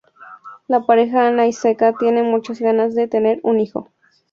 [0.67, 3.91] La pareja Ana y Zeca tienen muchas ganas de tener un hijo.